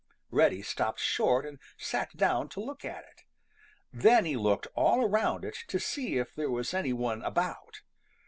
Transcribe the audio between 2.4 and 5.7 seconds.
to look at it. Then he looked all around it